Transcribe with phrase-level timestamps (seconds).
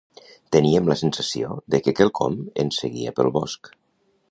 [0.55, 3.75] Teníem la sensació de què quelcom ens seguia pels bosc.